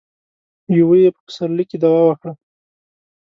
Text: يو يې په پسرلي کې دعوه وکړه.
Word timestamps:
يو 0.77 0.87
يې 1.01 1.09
په 1.15 1.21
پسرلي 1.25 1.63
کې 1.69 1.77
دعوه 1.81 2.03
وکړه. 2.07 2.33